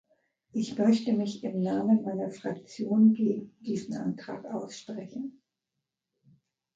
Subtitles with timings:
[0.51, 5.39] Ich möchte mich im Namen meiner Fraktion gegen diesen Antrag aussprechen.